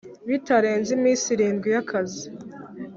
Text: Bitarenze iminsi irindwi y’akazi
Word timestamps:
Bitarenze 0.27 0.89
iminsi 0.97 1.25
irindwi 1.35 1.67
y’akazi 1.73 2.25